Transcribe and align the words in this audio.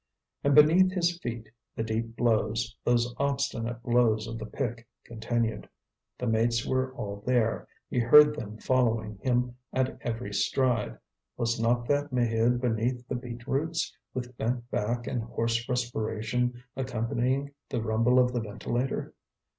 And 0.43 0.55
beneath 0.55 0.93
his 0.93 1.19
feet, 1.19 1.47
the 1.75 1.83
deep 1.83 2.15
blows, 2.15 2.75
those 2.83 3.13
obstinate 3.19 3.83
blows 3.83 4.25
of 4.25 4.39
the 4.39 4.47
pick, 4.47 4.87
continued. 5.03 5.69
The 6.17 6.25
mates 6.25 6.65
were 6.65 6.91
all 6.95 7.21
there; 7.23 7.67
he 7.87 7.99
heard 7.99 8.33
them 8.35 8.57
following 8.57 9.19
him 9.21 9.57
at 9.71 9.99
every 10.01 10.33
stride. 10.33 10.97
Was 11.37 11.59
not 11.59 11.87
that 11.87 12.11
Maheude 12.11 12.59
beneath 12.59 13.07
the 13.07 13.13
beetroots, 13.15 13.95
with 14.11 14.35
bent 14.37 14.71
back 14.71 15.05
and 15.05 15.21
hoarse 15.21 15.69
respiration 15.69 16.63
accompanying 16.75 17.51
the 17.69 17.83
rumble 17.83 18.17
of 18.17 18.33
the 18.33 18.41
ventilator? 18.41 19.13